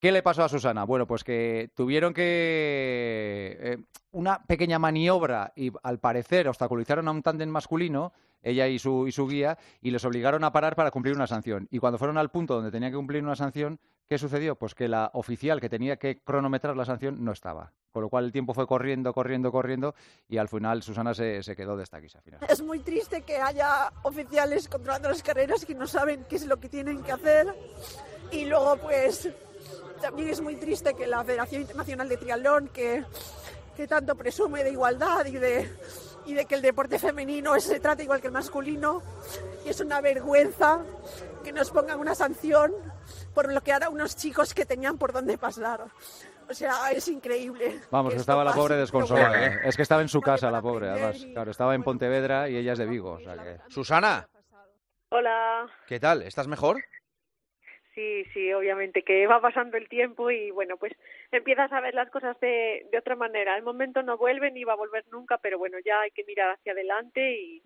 ¿Qué 0.00 0.12
le 0.12 0.22
pasó 0.22 0.44
a 0.44 0.48
Susana? 0.48 0.84
Bueno, 0.84 1.06
pues 1.06 1.24
que 1.24 1.70
tuvieron 1.74 2.14
que 2.14 3.56
eh, 3.60 3.78
una 4.12 4.44
pequeña 4.44 4.78
maniobra 4.78 5.52
y 5.56 5.72
al 5.82 5.98
parecer 5.98 6.46
obstaculizaron 6.48 7.08
a 7.08 7.10
un 7.10 7.22
tándem 7.22 7.48
masculino, 7.48 8.12
ella 8.40 8.68
y 8.68 8.78
su, 8.78 9.08
y 9.08 9.12
su 9.12 9.26
guía, 9.26 9.58
y 9.80 9.90
les 9.90 10.04
obligaron 10.04 10.44
a 10.44 10.52
parar 10.52 10.76
para 10.76 10.92
cumplir 10.92 11.16
una 11.16 11.26
sanción. 11.26 11.66
Y 11.72 11.80
cuando 11.80 11.98
fueron 11.98 12.16
al 12.16 12.30
punto 12.30 12.54
donde 12.54 12.70
tenían 12.70 12.92
que 12.92 12.96
cumplir 12.96 13.24
una 13.24 13.34
sanción, 13.34 13.80
¿qué 14.06 14.18
sucedió? 14.18 14.54
Pues 14.54 14.76
que 14.76 14.86
la 14.86 15.10
oficial 15.14 15.60
que 15.60 15.68
tenía 15.68 15.96
que 15.96 16.20
cronometrar 16.22 16.76
la 16.76 16.84
sanción 16.84 17.24
no 17.24 17.32
estaba. 17.32 17.72
Con 17.90 18.02
lo 18.02 18.08
cual 18.08 18.26
el 18.26 18.32
tiempo 18.32 18.54
fue 18.54 18.68
corriendo, 18.68 19.12
corriendo, 19.12 19.50
corriendo 19.50 19.96
y 20.28 20.36
al 20.36 20.48
final 20.48 20.84
Susana 20.84 21.12
se, 21.12 21.42
se 21.42 21.56
quedó 21.56 21.76
de 21.76 21.82
esta 21.82 21.96
al 21.96 22.22
final. 22.22 22.40
Es 22.48 22.62
muy 22.62 22.78
triste 22.78 23.22
que 23.22 23.38
haya 23.38 23.92
oficiales 24.04 24.68
controlando 24.68 25.08
las 25.08 25.24
carreras 25.24 25.64
que 25.64 25.74
no 25.74 25.88
saben 25.88 26.24
qué 26.28 26.36
es 26.36 26.46
lo 26.46 26.58
que 26.58 26.68
tienen 26.68 27.02
que 27.02 27.10
hacer 27.10 27.52
y 28.30 28.44
luego 28.44 28.76
pues 28.76 29.28
también 30.00 30.28
es 30.28 30.40
muy 30.40 30.56
triste 30.56 30.94
que 30.94 31.06
la 31.06 31.24
Federación 31.24 31.62
Internacional 31.62 32.08
de 32.08 32.16
Triatlón, 32.16 32.68
que, 32.68 33.04
que 33.76 33.86
tanto 33.86 34.14
presume 34.14 34.64
de 34.64 34.70
igualdad 34.70 35.26
y 35.26 35.32
de, 35.32 35.70
y 36.26 36.34
de 36.34 36.44
que 36.44 36.54
el 36.54 36.62
deporte 36.62 36.98
femenino 36.98 37.58
se 37.60 37.80
trata 37.80 38.02
igual 38.02 38.20
que 38.20 38.28
el 38.28 38.32
masculino, 38.32 39.02
y 39.64 39.70
es 39.70 39.80
una 39.80 40.00
vergüenza 40.00 40.80
que 41.42 41.52
nos 41.52 41.70
pongan 41.70 41.98
una 41.98 42.14
sanción 42.14 42.72
por 43.34 43.46
bloquear 43.48 43.84
a 43.84 43.88
unos 43.88 44.16
chicos 44.16 44.54
que 44.54 44.66
tenían 44.66 44.98
por 44.98 45.12
dónde 45.12 45.38
pasar. 45.38 45.86
O 46.50 46.54
sea, 46.54 46.90
es 46.92 47.06
increíble. 47.08 47.80
Vamos, 47.90 48.14
estaba 48.14 48.42
la 48.42 48.52
pobre 48.52 48.76
desconsolada. 48.76 49.46
¿eh? 49.46 49.60
Es 49.64 49.76
que 49.76 49.82
estaba 49.82 50.00
en 50.00 50.08
su 50.08 50.20
casa 50.20 50.50
la 50.50 50.62
pobre, 50.62 50.88
además. 50.88 51.26
Claro, 51.32 51.50
estaba 51.50 51.74
en 51.74 51.82
Pontevedra 51.82 52.48
y 52.48 52.56
ella 52.56 52.72
es 52.72 52.78
de 52.78 52.86
Vigo. 52.86 53.18
Susana. 53.68 54.26
Hola. 55.10 55.66
¿Qué 55.86 56.00
tal? 56.00 56.22
¿Estás 56.22 56.48
mejor? 56.48 56.82
Sí, 57.98 58.24
sí, 58.32 58.52
obviamente 58.52 59.02
que 59.02 59.26
va 59.26 59.40
pasando 59.40 59.76
el 59.76 59.88
tiempo 59.88 60.30
y 60.30 60.52
bueno, 60.52 60.76
pues 60.76 60.92
empiezas 61.32 61.72
a 61.72 61.80
ver 61.80 61.94
las 61.94 62.08
cosas 62.10 62.38
de, 62.38 62.86
de 62.92 62.98
otra 62.98 63.16
manera. 63.16 63.56
El 63.56 63.64
momento 63.64 64.04
no 64.04 64.16
vuelve 64.16 64.52
ni 64.52 64.62
va 64.62 64.74
a 64.74 64.76
volver 64.76 65.04
nunca, 65.10 65.38
pero 65.38 65.58
bueno, 65.58 65.78
ya 65.84 66.02
hay 66.02 66.12
que 66.12 66.22
mirar 66.22 66.52
hacia 66.52 66.74
adelante 66.74 67.32
y, 67.32 67.60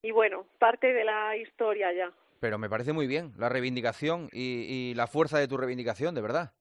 y 0.00 0.12
bueno, 0.12 0.46
parte 0.60 0.92
de 0.92 1.02
la 1.02 1.36
historia 1.36 1.92
ya. 1.92 2.12
Pero 2.38 2.56
me 2.56 2.70
parece 2.70 2.92
muy 2.92 3.08
bien 3.08 3.32
la 3.36 3.48
reivindicación 3.48 4.28
y, 4.30 4.92
y 4.92 4.94
la 4.94 5.08
fuerza 5.08 5.40
de 5.40 5.48
tu 5.48 5.56
reivindicación, 5.56 6.14
de 6.14 6.22
verdad. 6.22 6.52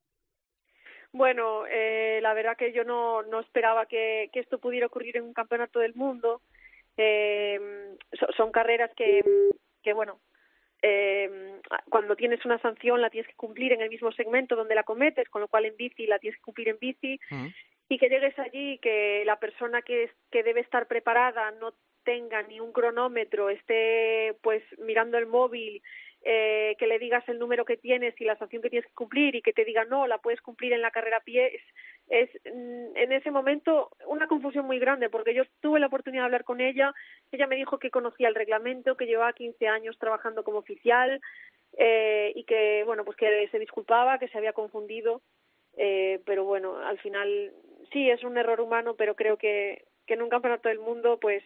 Bueno, 1.11 1.67
eh, 1.67 2.17
la 2.23 2.33
verdad 2.33 2.57
que 2.57 2.71
yo 2.71 2.83
no, 2.83 3.21
no 3.21 3.41
esperaba 3.41 3.85
que, 3.85 4.31
que 4.33 4.39
esto 4.39 4.57
pudiera 4.57 4.87
ocurrir 4.87 5.17
en 5.17 5.25
un 5.25 5.33
campeonato 5.35 5.77
del 5.77 5.93
mundo. 5.93 6.41
Eh, 6.97 7.95
son 8.35 8.51
carreras 8.51 8.89
que, 8.95 9.21
que 9.83 9.93
bueno, 9.93 10.19
eh, 10.81 11.52
cuando 11.89 12.15
tienes 12.15 12.43
una 12.45 12.59
sanción 12.59 13.01
la 13.01 13.09
tienes 13.09 13.27
que 13.29 13.35
cumplir 13.35 13.73
en 13.73 13.81
el 13.81 13.89
mismo 13.89 14.11
segmento 14.11 14.55
donde 14.55 14.75
la 14.75 14.83
cometes, 14.83 15.29
con 15.29 15.41
lo 15.41 15.47
cual 15.47 15.65
en 15.65 15.77
bici 15.77 16.07
la 16.07 16.19
tienes 16.19 16.37
que 16.37 16.43
cumplir 16.43 16.69
en 16.69 16.77
bici 16.79 17.19
mm. 17.29 17.47
y 17.89 17.97
que 17.97 18.09
llegues 18.09 18.37
allí 18.39 18.77
que 18.79 19.23
la 19.25 19.39
persona 19.39 19.81
que, 19.81 20.11
que 20.31 20.43
debe 20.43 20.61
estar 20.61 20.87
preparada 20.87 21.51
no 21.51 21.73
tenga 22.03 22.43
ni 22.43 22.59
un 22.59 22.71
cronómetro, 22.71 23.49
esté 23.49 24.35
pues 24.41 24.61
mirando 24.77 25.17
el 25.17 25.25
móvil 25.25 25.81
eh, 26.25 26.75
que 26.79 26.87
le 26.87 26.99
digas 26.99 27.27
el 27.27 27.37
número 27.37 27.65
que 27.65 27.75
tienes 27.75 28.19
y 28.19 28.23
la 28.23 28.37
sanción 28.37 28.61
que 28.61 28.69
tienes 28.69 28.87
que 28.87 28.95
cumplir 28.95 29.35
y 29.35 29.41
que 29.41 29.51
te 29.51 29.65
diga 29.65 29.83
no, 29.83 30.07
la 30.07 30.19
puedes 30.19 30.41
cumplir 30.41 30.71
en 30.71 30.81
la 30.81 30.91
carrera 30.91 31.17
a 31.17 31.23
pie, 31.23 31.55
es, 31.55 31.61
mm, 32.09 32.97
en 32.97 33.11
ese 33.11 33.31
momento 33.31 33.89
una 34.07 34.27
confusión 34.27 34.65
muy 34.65 34.79
grande 34.79 35.09
porque 35.09 35.33
yo 35.33 35.43
tuve 35.61 35.79
la 35.79 35.87
oportunidad 35.87 36.23
de 36.23 36.25
hablar 36.25 36.43
con 36.43 36.61
ella, 36.61 36.93
ella 37.31 37.47
me 37.47 37.55
dijo 37.55 37.79
que 37.79 37.91
conocía 37.91 38.27
el 38.27 38.35
reglamento, 38.35 38.97
que 38.97 39.05
llevaba 39.05 39.33
15 39.33 39.67
años 39.67 39.97
trabajando 39.97 40.43
como 40.43 40.59
oficial 40.59 41.21
eh, 41.77 42.31
y 42.35 42.43
que, 42.43 42.83
bueno, 42.85 43.03
pues 43.03 43.17
que 43.17 43.47
se 43.49 43.59
disculpaba, 43.59 44.19
que 44.19 44.27
se 44.27 44.37
había 44.37 44.53
confundido, 44.53 45.21
eh, 45.77 46.21
pero 46.25 46.45
bueno, 46.45 46.77
al 46.77 46.99
final 46.99 47.51
sí 47.91 48.09
es 48.09 48.23
un 48.23 48.37
error 48.37 48.61
humano, 48.61 48.95
pero 48.95 49.15
creo 49.15 49.37
que, 49.37 49.85
que 50.05 50.13
en 50.13 50.21
un 50.21 50.29
campeonato 50.29 50.69
del 50.69 50.79
mundo, 50.79 51.17
pues 51.19 51.43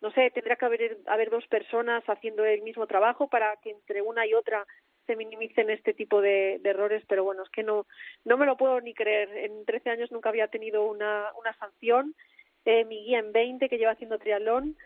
no 0.00 0.12
sé, 0.12 0.30
tendría 0.30 0.56
que 0.56 0.64
haber, 0.64 0.98
haber 1.06 1.30
dos 1.30 1.46
personas 1.48 2.04
haciendo 2.04 2.44
el 2.44 2.62
mismo 2.62 2.86
trabajo 2.86 3.28
para 3.28 3.56
que 3.56 3.70
entre 3.70 4.02
una 4.02 4.26
y 4.26 4.34
otra 4.34 4.66
se 5.08 5.16
minimicen 5.16 5.70
este 5.70 5.94
tipo 5.94 6.20
de, 6.20 6.60
errores, 6.62 7.02
pero 7.08 7.24
bueno, 7.24 7.42
es 7.42 7.48
que 7.48 7.62
no, 7.62 7.86
no 8.26 8.36
me 8.36 8.44
lo 8.44 8.58
puedo 8.58 8.78
ni 8.82 8.92
creer. 8.92 9.30
En 9.38 9.64
13 9.64 9.88
años 9.88 10.12
nunca 10.12 10.28
había 10.28 10.48
tenido 10.48 10.84
una, 10.84 11.32
una 11.40 11.56
sanción. 11.56 12.14
Eh, 12.66 12.84
mi 12.84 13.04
guía 13.04 13.20
en 13.20 13.32
20, 13.32 13.70
que 13.70 13.78
lleva 13.78 13.92
haciendo 13.92 14.18
triatlón, 14.18 14.76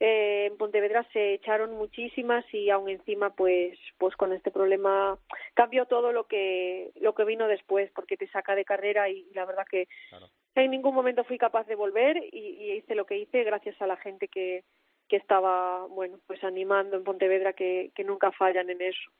eh, 0.00 0.46
en 0.50 0.56
Pontevedra 0.56 1.06
se 1.12 1.34
echaron 1.34 1.74
muchísimas 1.74 2.44
y 2.52 2.70
aún 2.70 2.88
encima 2.90 3.30
pues 3.30 3.78
pues 3.96 4.14
con 4.16 4.34
este 4.34 4.50
problema 4.50 5.18
cambió 5.54 5.86
todo 5.86 6.12
lo 6.12 6.24
que 6.24 6.90
lo 7.00 7.14
que 7.14 7.24
vino 7.24 7.48
después 7.48 7.90
porque 7.94 8.18
te 8.18 8.28
saca 8.28 8.54
de 8.54 8.66
carrera 8.66 9.08
y, 9.08 9.24
la 9.32 9.46
verdad 9.46 9.64
que 9.70 9.88
en 10.54 10.70
ningún 10.70 10.94
momento 10.94 11.24
fui 11.24 11.38
capaz 11.38 11.66
de 11.66 11.76
volver 11.76 12.18
y, 12.30 12.72
hice 12.72 12.94
lo 12.94 13.06
que 13.06 13.16
hice 13.16 13.42
gracias 13.44 13.80
a 13.80 13.86
la 13.86 13.96
gente 13.96 14.28
que 14.28 14.64
que 15.08 15.16
estaba 15.16 15.86
bueno 15.86 16.20
pues 16.26 16.44
animando 16.44 16.98
en 16.98 17.04
Pontevedra 17.04 17.54
que, 17.54 17.90
que 17.94 18.04
nunca 18.04 18.32
fallan 18.32 18.68
en 18.68 18.82
eso 18.82 19.10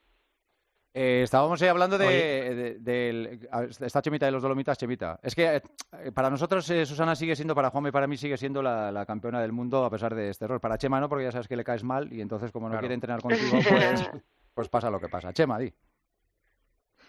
eh, 0.99 1.25
estábamos 1.25 1.61
ahí 1.61 1.69
hablando 1.69 1.99
de, 1.99 3.38
esta 3.81 4.00
Chemita 4.00 4.25
de 4.25 4.33
los 4.33 4.43
Dolomitas, 4.43 4.79
Chemita. 4.79 5.21
Es 5.23 5.35
que 5.35 5.57
eh, 5.57 6.11
para 6.11 6.31
nosotros 6.31 6.71
eh, 6.71 6.87
Susana 6.87 7.15
sigue 7.15 7.37
siendo, 7.37 7.55
para 7.55 7.69
Juanma 7.69 7.91
y 7.91 7.93
para 7.93 8.07
mí 8.07 8.17
sigue 8.17 8.38
siendo 8.38 8.62
la, 8.62 9.05
campeona 9.07 9.43
del 9.43 9.53
mundo 9.53 9.85
a 9.85 9.91
pesar 9.91 10.15
de 10.15 10.31
este 10.31 10.47
error. 10.47 10.59
Para 10.59 10.79
Chema 10.79 10.99
no, 10.99 11.07
porque 11.07 11.25
ya 11.25 11.33
sabes 11.33 11.49
que 11.49 11.57
le 11.57 11.65
caes 11.65 11.85
mal 11.85 12.11
y 12.11 12.23
entonces 12.23 12.50
como 12.50 12.71
no 12.71 12.79
quiere 12.79 12.95
entrenar 12.95 13.21
contigo, 13.23 13.59
pues, 13.69 14.11
pues, 14.55 14.69
pasa 14.71 14.88
lo 14.88 14.99
que 14.99 15.11
pasa. 15.11 15.35
Chema, 15.35 15.59
di. 15.59 15.71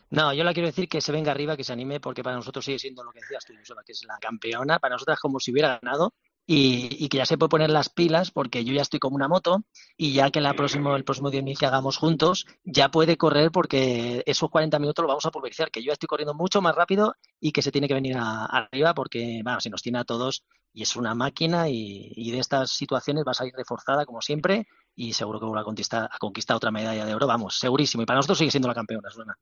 No, 0.09 0.33
yo 0.33 0.43
la 0.43 0.53
quiero 0.53 0.67
decir 0.67 0.89
que 0.89 0.99
se 0.99 1.13
venga 1.13 1.31
arriba, 1.31 1.55
que 1.55 1.63
se 1.63 1.71
anime, 1.71 2.01
porque 2.01 2.23
para 2.23 2.35
nosotros 2.35 2.65
sigue 2.65 2.79
siendo 2.79 3.05
lo 3.05 3.13
que 3.13 3.21
decías 3.21 3.45
tú, 3.45 3.53
que 3.85 3.91
es 3.93 4.03
la 4.03 4.17
campeona. 4.19 4.79
Para 4.79 4.95
nosotros 4.95 5.15
es 5.15 5.21
como 5.21 5.39
si 5.39 5.53
hubiera 5.53 5.79
ganado 5.79 6.13
y, 6.49 7.09
que 7.09 7.17
ya 7.17 7.25
se 7.25 7.37
puede 7.37 7.49
poner 7.49 7.69
las 7.69 7.89
pilas 7.89 8.31
porque 8.31 8.63
yo 8.63 8.73
ya 8.73 8.81
estoy 8.81 8.99
como 8.99 9.17
una 9.17 9.27
moto 9.27 9.65
y 9.97 10.13
ya 10.13 10.31
que 10.31 10.39
en 10.39 10.43
la 10.43 10.53
próximo, 10.53 10.95
el 10.95 11.03
próximo 11.03 11.29
día 11.29 11.43
que 11.43 11.65
hagamos 11.65 11.97
juntos 11.97 12.45
ya 12.63 12.89
puede 12.89 13.17
correr 13.17 13.51
porque 13.51 14.23
esos 14.25 14.49
40 14.49 14.79
minutos 14.79 15.03
lo 15.03 15.09
vamos 15.09 15.25
a 15.25 15.31
pulverizar, 15.31 15.69
que 15.69 15.81
yo 15.81 15.87
ya 15.87 15.93
estoy 15.93 16.07
corriendo 16.07 16.33
mucho 16.33 16.61
más 16.61 16.73
rápido 16.73 17.15
y 17.41 17.51
que 17.51 17.61
se 17.61 17.71
tiene 17.71 17.89
que 17.89 17.93
venir 17.93 18.15
arriba 18.17 18.93
porque, 18.93 19.41
bueno, 19.43 19.59
se 19.59 19.69
nos 19.69 19.81
tiene 19.81 19.99
a 19.99 20.05
todos 20.05 20.45
y 20.73 20.83
es 20.83 20.95
una 20.95 21.13
máquina 21.13 21.67
y, 21.67 22.31
de 22.31 22.39
estas 22.39 22.71
situaciones 22.71 23.25
va 23.27 23.31
a 23.31 23.35
salir 23.35 23.53
reforzada 23.53 24.05
como 24.05 24.21
siempre 24.21 24.67
y 24.95 25.11
seguro 25.13 25.39
que 25.39 25.45
va 25.47 25.61
a 25.61 25.65
conquistar, 25.65 26.09
a 26.11 26.17
conquistar 26.17 26.55
otra 26.55 26.71
medalla 26.71 27.05
de 27.05 27.13
oro, 27.13 27.27
vamos, 27.27 27.59
segurísimo. 27.59 28.03
Y 28.03 28.05
para 28.05 28.17
nosotros 28.17 28.37
sigue 28.37 28.51
siendo 28.51 28.69
la 28.69 28.73
campeona, 28.73 29.09
Suena. 29.09 29.37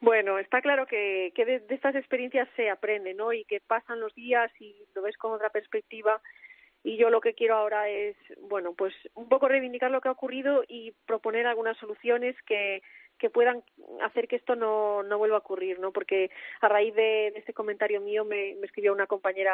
Bueno, 0.00 0.38
está 0.38 0.62
claro 0.62 0.86
que, 0.86 1.32
que 1.34 1.44
de, 1.44 1.60
de, 1.60 1.74
estas 1.74 1.94
experiencias 1.94 2.48
se 2.56 2.70
aprende, 2.70 3.12
¿no? 3.12 3.32
Y 3.34 3.44
que 3.44 3.60
pasan 3.60 4.00
los 4.00 4.14
días 4.14 4.50
y 4.58 4.74
lo 4.94 5.02
ves 5.02 5.16
con 5.18 5.32
otra 5.32 5.50
perspectiva. 5.50 6.22
Y 6.82 6.96
yo 6.96 7.10
lo 7.10 7.20
que 7.20 7.34
quiero 7.34 7.56
ahora 7.56 7.88
es, 7.90 8.16
bueno, 8.40 8.72
pues 8.72 8.94
un 9.14 9.28
poco 9.28 9.48
reivindicar 9.48 9.90
lo 9.90 10.00
que 10.00 10.08
ha 10.08 10.12
ocurrido 10.12 10.64
y 10.66 10.92
proponer 11.06 11.46
algunas 11.46 11.76
soluciones 11.76 12.34
que, 12.46 12.82
que 13.18 13.28
puedan 13.28 13.62
hacer 14.02 14.26
que 14.26 14.36
esto 14.36 14.56
no, 14.56 15.02
no 15.02 15.18
vuelva 15.18 15.36
a 15.36 15.40
ocurrir, 15.40 15.78
¿no? 15.78 15.92
Porque 15.92 16.30
a 16.62 16.68
raíz 16.68 16.94
de, 16.94 17.32
de 17.34 17.38
este 17.38 17.52
comentario 17.52 18.00
mío 18.00 18.24
me, 18.24 18.54
me 18.54 18.66
escribió 18.66 18.94
una 18.94 19.06
compañera 19.06 19.52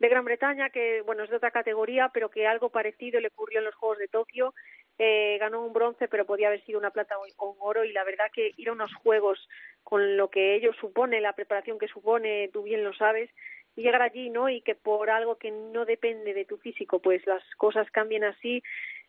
de 0.00 0.08
Gran 0.08 0.24
Bretaña 0.24 0.70
que, 0.70 1.02
bueno, 1.02 1.22
es 1.22 1.30
de 1.30 1.36
otra 1.36 1.52
categoría, 1.52 2.10
pero 2.12 2.28
que 2.28 2.48
algo 2.48 2.70
parecido 2.70 3.20
le 3.20 3.28
ocurrió 3.28 3.60
en 3.60 3.66
los 3.66 3.74
Juegos 3.76 3.98
de 3.98 4.08
Tokio. 4.08 4.52
Eh, 4.98 5.38
ganó 5.40 5.64
un 5.64 5.72
bronce, 5.72 6.06
pero 6.08 6.24
podía 6.24 6.48
haber 6.48 6.64
sido 6.64 6.78
una 6.78 6.90
plata 6.90 7.16
o 7.18 7.50
un 7.50 7.56
oro. 7.60 7.84
Y 7.84 7.92
la 7.92 8.04
verdad 8.04 8.26
que 8.32 8.52
ir 8.56 8.68
a 8.68 8.72
unos 8.72 8.94
Juegos 8.94 9.48
con 9.82 10.16
lo 10.16 10.28
que 10.30 10.54
ello 10.54 10.72
supone, 10.74 11.20
la 11.20 11.34
preparación 11.34 11.78
que 11.78 11.88
supone, 11.88 12.48
tú 12.52 12.62
bien 12.62 12.84
lo 12.84 12.94
sabes, 12.94 13.30
llegar 13.76 14.02
allí, 14.02 14.30
¿no? 14.30 14.48
Y 14.48 14.60
que 14.60 14.74
por 14.74 15.10
algo 15.10 15.36
que 15.36 15.50
no 15.50 15.84
depende 15.84 16.32
de 16.32 16.44
tu 16.44 16.56
físico, 16.58 17.00
pues 17.00 17.26
las 17.26 17.42
cosas 17.56 17.90
cambien 17.90 18.24
así, 18.24 18.62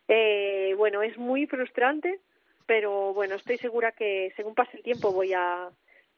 eh, 0.07 0.73
bueno, 0.77 1.01
es 1.01 1.17
muy 1.17 1.47
frustrante, 1.47 2.19
pero 2.65 3.13
bueno, 3.13 3.35
estoy 3.35 3.57
segura 3.57 3.91
que 3.91 4.33
según 4.35 4.55
pase 4.55 4.77
el 4.77 4.83
tiempo 4.83 5.11
voy 5.11 5.33
a 5.33 5.69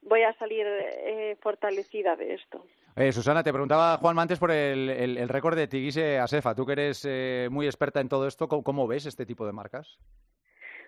voy 0.02 0.24
a 0.24 0.34
salir 0.34 0.66
eh, 0.68 1.36
fortalecida 1.42 2.16
de 2.16 2.36
esto. 2.36 2.66
Eh, 3.00 3.12
Susana, 3.12 3.44
te 3.44 3.52
preguntaba 3.54 3.98
Juan 3.98 4.18
antes 4.18 4.40
por 4.40 4.50
el, 4.50 4.90
el, 4.90 5.18
el 5.20 5.30
récord 5.30 5.56
de 5.56 5.68
Tigise 5.68 6.18
Asefa. 6.18 6.56
Tú 6.56 6.66
que 6.66 6.72
eres 6.72 7.06
eh, 7.08 7.48
muy 7.52 7.68
experta 7.68 8.02
en 8.02 8.10
todo 8.10 8.28
esto, 8.28 8.48
¿cómo, 8.48 8.64
¿cómo, 8.64 8.88
ves 8.88 9.06
este 9.06 9.24
tipo 9.24 9.46
de 9.46 9.54
marcas? 9.54 10.00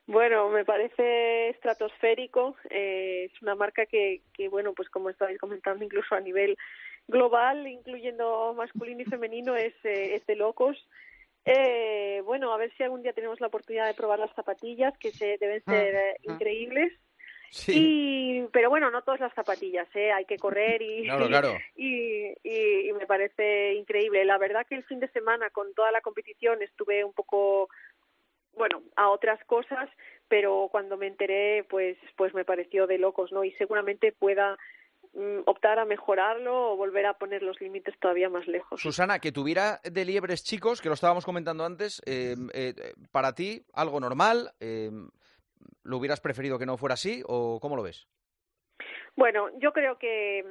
Bueno, 0.08 0.50
me 0.50 0.66
parece 0.66 1.50
estratosférico. 1.50 2.56
Eh, 2.72 3.30
es 3.32 3.42
una 3.44 3.54
marca 3.54 3.86
que, 3.86 4.24
que, 4.34 4.50
bueno, 4.50 4.74
pues 4.74 4.90
como 4.90 5.12
estabais 5.12 5.38
comentando, 5.38 5.86
incluso 5.86 6.16
a 6.16 6.20
nivel 6.20 6.58
global, 7.08 7.68
incluyendo 7.68 8.56
masculino 8.56 9.02
y 9.02 9.06
femenino, 9.06 9.56
es, 9.56 9.76
eh, 9.84 10.16
es 10.16 10.26
de 10.26 10.36
locos. 10.36 10.78
Eh, 11.46 12.24
bueno, 12.26 12.52
a 12.54 12.58
ver 12.58 12.72
si 12.76 12.82
algún 12.82 13.04
día 13.04 13.14
tenemos 13.14 13.40
la 13.40 13.48
oportunidad 13.48 13.86
de 13.86 13.94
probar 13.94 14.18
las 14.18 14.34
zapatillas, 14.34 14.98
que 14.98 15.12
se, 15.12 15.38
deben 15.40 15.64
ser 15.64 15.94
eh, 15.94 16.16
increíbles. 16.24 16.92
Sí. 17.52 17.74
Y, 17.76 18.48
pero 18.52 18.70
bueno, 18.70 18.92
no 18.92 19.02
todas 19.02 19.20
las 19.20 19.34
zapatillas, 19.34 19.88
¿eh? 19.96 20.12
hay 20.12 20.26
que 20.26 20.38
correr 20.38 20.82
y, 20.82 21.04
claro, 21.04 21.28
claro. 21.28 21.54
Y, 21.76 22.28
y, 22.44 22.90
y, 22.90 22.94
me 22.94 23.06
parece 23.06 23.74
increíble. 23.74 24.26
La 24.26 24.38
verdad 24.38 24.66
que 24.68 24.76
el 24.76 24.84
fin 24.84 25.00
de 25.00 25.10
semana 25.10 25.50
con 25.50 25.74
toda 25.74 25.92
la 25.92 26.02
competición 26.02 26.62
estuve 26.62 27.04
un 27.04 27.14
poco, 27.14 27.70
bueno, 28.56 28.82
a 28.96 29.10
otras 29.10 29.44
cosas, 29.46 29.90
pero 30.30 30.70
cuando 30.72 30.96
me 30.96 31.08
enteré, 31.08 31.66
pues, 31.70 31.98
pues 32.16 32.34
me 32.34 32.46
pareció 32.46 32.88
de 32.88 33.00
locos, 33.00 33.32
¿no? 33.32 33.44
Y 33.44 33.52
seguramente 33.54 34.12
pueda 34.12 34.58
mm, 35.14 35.40
optar 35.46 35.80
a 35.80 35.86
mejorarlo 35.86 36.72
o 36.72 36.78
volver 36.78 37.08
a 37.08 37.16
poner 37.16 37.42
los 37.42 37.60
límites 37.60 37.98
todavía 38.00 38.30
más 38.30 38.48
lejos. 38.48 38.80
Susana, 38.80 39.20
que 39.20 39.32
tuviera 39.32 39.82
de 39.84 40.06
liebres 40.06 40.44
chicos, 40.44 40.82
que 40.82 40.88
lo 40.88 40.94
estábamos 40.94 41.26
comentando 41.26 41.66
antes, 41.66 42.02
eh, 42.06 42.36
eh, 42.54 42.94
para 43.12 43.34
ti 43.34 43.64
algo 43.74 44.00
normal, 44.00 44.54
eh, 44.60 44.92
¿Lo 45.84 45.98
hubieras 45.98 46.22
preferido 46.22 46.60
que 46.60 46.66
no 46.66 46.78
fuera 46.78 46.94
así 46.94 47.22
o 47.26 47.60
cómo 47.60 47.76
lo 47.76 47.84
ves? 47.84 48.08
Bueno, 49.16 49.50
yo 49.60 49.74
creo 49.74 49.98
que, 49.98 50.44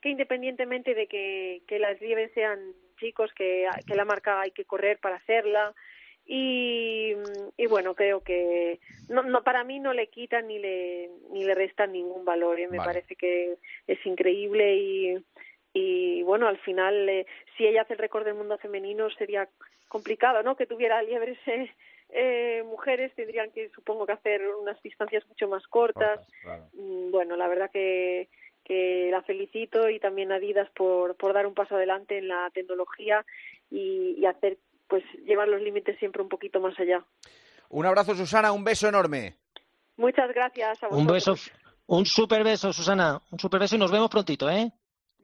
que 0.00 0.08
independientemente 0.08 0.94
de 0.94 1.06
que, 1.06 1.62
que 1.66 1.78
las 1.78 2.00
liebres 2.00 2.32
sean 2.32 2.58
chicos, 2.98 3.32
que, 3.34 3.66
que 3.86 3.94
la 3.94 4.04
marca 4.04 4.40
hay 4.40 4.52
que 4.52 4.64
correr 4.64 4.98
para 4.98 5.16
hacerla, 5.16 5.74
y, 6.26 7.12
y 7.56 7.66
bueno 7.66 7.94
creo 7.94 8.22
que 8.22 8.80
no, 9.08 9.22
no 9.24 9.42
para 9.42 9.62
mí 9.62 9.78
no 9.78 9.92
le 9.92 10.08
quitan 10.08 10.48
ni 10.48 10.58
le 10.58 11.10
ni 11.30 11.44
le 11.44 11.54
restan 11.54 11.92
ningún 11.92 12.24
valor 12.24 12.58
¿eh? 12.58 12.66
me 12.66 12.78
vale. 12.78 12.92
parece 12.92 13.14
que 13.14 13.58
es 13.86 14.06
increíble 14.06 14.76
y 14.76 15.24
y 15.74 16.22
bueno 16.22 16.48
al 16.48 16.58
final 16.58 17.08
eh, 17.08 17.26
si 17.56 17.66
ella 17.66 17.82
hace 17.82 17.92
el 17.92 17.98
récord 17.98 18.24
del 18.24 18.34
mundo 18.34 18.56
femenino 18.56 19.10
sería 19.10 19.48
complicado 19.88 20.42
no 20.42 20.56
que 20.56 20.66
tuviera 20.66 21.02
liebres 21.02 21.38
eh, 21.46 21.70
eh, 22.10 22.62
mujeres 22.64 23.12
tendrían 23.14 23.50
que 23.50 23.68
supongo 23.70 24.06
que 24.06 24.12
hacer 24.12 24.40
unas 24.60 24.80
distancias 24.82 25.26
mucho 25.28 25.48
más 25.48 25.66
cortas 25.66 26.20
Cortas, 26.20 26.40
claro. 26.42 26.64
Mm, 26.72 27.10
bueno 27.10 27.36
la 27.36 27.48
verdad 27.48 27.70
que 27.70 28.28
que 28.64 29.10
la 29.10 29.22
felicito 29.22 29.90
y 29.90 30.00
también 30.00 30.32
a 30.32 30.36
Adidas 30.36 30.70
por, 30.70 31.16
por 31.16 31.34
dar 31.34 31.46
un 31.46 31.52
paso 31.52 31.76
adelante 31.76 32.16
en 32.16 32.28
la 32.28 32.50
tecnología 32.54 33.24
y, 33.70 34.14
y 34.18 34.24
hacer 34.24 34.56
pues 34.88 35.04
llevar 35.26 35.48
los 35.48 35.60
límites 35.60 35.98
siempre 35.98 36.22
un 36.22 36.28
poquito 36.28 36.60
más 36.60 36.78
allá. 36.80 37.04
Un 37.68 37.86
abrazo, 37.86 38.14
Susana, 38.14 38.52
un 38.52 38.64
beso 38.64 38.88
enorme. 38.88 39.34
Muchas 39.96 40.32
gracias 40.32 40.82
a 40.82 40.88
vosotros. 40.88 41.00
Un 41.00 41.06
beso, 41.06 41.34
un 41.86 42.06
super 42.06 42.44
beso, 42.44 42.72
Susana, 42.72 43.20
un 43.30 43.38
super 43.38 43.60
beso 43.60 43.76
y 43.76 43.78
nos 43.78 43.90
vemos 43.90 44.10
prontito, 44.10 44.48
¿eh? 44.50 44.70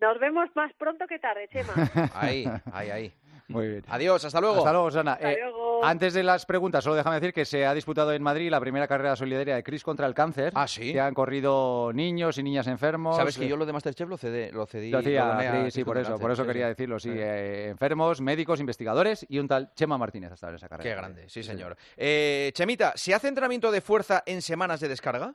Nos 0.01 0.19
vemos 0.19 0.49
más 0.55 0.73
pronto 0.79 1.07
que 1.07 1.19
tarde, 1.19 1.49
Chema. 1.53 1.73
Ahí, 2.15 2.45
ahí, 2.73 2.91
ahí. 2.91 3.13
Muy 3.49 3.67
bien. 3.67 3.85
Adiós, 3.89 4.25
hasta 4.25 4.41
luego. 4.41 4.59
Hasta 4.59 4.73
luego, 4.73 4.91
Susana. 4.93 5.15
Hasta 5.15 5.33
Eh, 5.33 5.39
luego. 5.43 5.85
Antes 5.85 6.15
de 6.15 6.23
las 6.23 6.47
preguntas, 6.47 6.85
solo 6.85 6.95
déjame 6.95 7.17
decir 7.17 7.33
que 7.35 7.45
se 7.45 7.67
ha 7.67 7.75
disputado 7.75 8.13
en 8.13 8.23
Madrid 8.23 8.49
la 8.49 8.61
primera 8.61 8.87
carrera 8.87 9.17
solidaria 9.17 9.57
de 9.57 9.65
Cris 9.65 9.83
contra 9.83 10.07
el 10.07 10.15
cáncer. 10.15 10.53
Ah, 10.55 10.69
¿sí? 10.69 10.93
Que 10.93 11.01
han 11.01 11.15
corrido 11.15 11.91
niños 11.93 12.39
y 12.39 12.45
niñas 12.45 12.69
enfermos. 12.69 13.17
Sabes 13.17 13.37
que 13.37 13.47
eh, 13.47 13.49
yo 13.49 13.57
lo 13.57 13.67
de 13.67 13.73
Masterchef 13.73 14.09
lo 14.09 14.17
cedí. 14.17 14.53
Lo 14.53 14.67
cedí 14.67 14.91
Lo 14.91 14.99
hacía, 15.01 15.25
lo 15.25 15.33
a 15.33 15.41
sí, 15.43 15.49
Cris 15.63 15.75
sí, 15.75 15.85
por 15.85 15.99
eso, 15.99 16.11
cáncer. 16.11 16.23
por 16.23 16.31
eso 16.31 16.43
Sí, 16.43 16.47
quería 16.47 16.67
sí. 16.67 16.69
decirlo, 16.69 16.99
sí. 17.01 17.11
Sí. 17.11 17.19
eh, 17.19 17.69
enfermos, 17.71 18.21
médicos, 18.21 18.61
investigadores 18.61 19.27
y 19.29 19.41
un 19.41 19.49
tal 19.49 19.75
Chema 19.75 19.99
Martínez 19.99 20.31
estaba 20.33 20.51
en 20.53 20.57
esa 20.57 20.69
carrera. 20.69 20.89
Qué 20.89 20.95
grande, 20.97 21.29
sí, 21.29 21.43
señor. 21.43 21.77
Eh, 21.97 22.53
Chemita, 22.55 22.93
¿se 22.95 23.15
hace 23.15 23.27
entrenamiento 23.27 23.73
de 23.73 23.81
fuerza 23.81 24.23
en 24.27 24.43
semanas 24.43 24.79
de 24.79 24.87
descarga? 24.89 25.35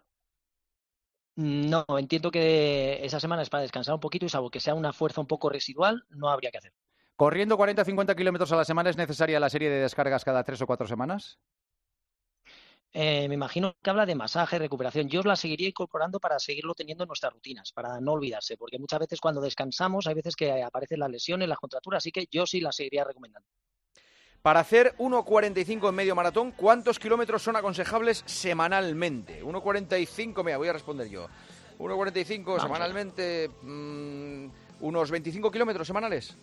No, 1.36 1.86
entiendo 1.98 2.32
que 2.32 3.06
esa 3.06 3.20
semana 3.20 3.42
es 3.42 3.50
para 3.50 3.64
descansar 3.64 3.94
un 3.94 4.00
poquito 4.00 4.26
y 4.26 4.30
salvo 4.30 4.50
que 4.50 4.62
sea 4.62 4.74
una 4.74 4.94
fuerza 4.94 5.20
un 5.20 5.28
poco 5.28 5.50
residual, 5.50 6.06
no 6.10 6.30
habría 6.30 6.50
que 6.50 6.60
hacer. 6.60 6.74
¿Corriendo 7.18 7.58
40 7.58 7.82
o 7.82 7.86
50 7.86 8.16
kilómetros 8.16 8.52
a 8.52 8.56
la 8.56 8.66
semana 8.66 8.90
es 8.90 8.98
necesaria 8.98 9.40
la 9.40 9.50
serie 9.50 9.70
de 9.70 9.82
descargas 9.82 10.24
cada 10.24 10.44
tres 10.44 10.62
o 10.62 10.68
cuatro 10.68 10.88
semanas? 10.88 11.40
Eh, 12.94 13.28
me 13.28 13.36
imagino 13.36 13.76
que 13.82 13.90
habla 13.90 14.06
de 14.06 14.16
masaje, 14.16 14.58
recuperación. 14.58 15.10
Yo 15.10 15.20
os 15.20 15.26
la 15.26 15.36
seguiría 15.36 15.68
incorporando 15.68 16.22
para 16.22 16.40
seguirlo 16.40 16.74
teniendo 16.74 17.04
en 17.04 17.10
nuestras 17.10 17.34
rutinas, 17.34 17.74
para 17.74 18.00
no 18.00 18.14
olvidarse, 18.14 18.56
porque 18.56 18.80
muchas 18.80 19.00
veces 19.00 19.20
cuando 19.20 19.42
descansamos 19.42 20.08
hay 20.08 20.14
veces 20.14 20.38
que 20.38 20.64
aparecen 20.64 21.00
las 21.00 21.10
lesiones, 21.10 21.50
las 21.50 21.58
contracturas, 21.58 21.98
así 21.98 22.12
que 22.12 22.28
yo 22.32 22.46
sí 22.46 22.62
la 22.62 22.72
seguiría 22.72 23.04
recomendando. 23.04 23.50
Para 24.46 24.60
hacer 24.60 24.94
1.45 25.00 25.90
en 25.90 25.96
medio 25.96 26.14
maratón, 26.14 26.52
¿cuántos 26.52 27.00
kilómetros 27.00 27.42
son 27.42 27.56
aconsejables 27.56 28.22
semanalmente? 28.28 29.44
1.45, 29.44 30.44
mira, 30.44 30.58
voy 30.58 30.68
a 30.68 30.74
responder 30.74 31.10
yo. 31.10 31.26
1.45 31.80 32.44
Vamos 32.46 32.62
semanalmente, 32.62 33.50
mm, 33.64 34.46
unos 34.82 35.10
25 35.10 35.50
kilómetros 35.50 35.88
semanales. 35.88 36.38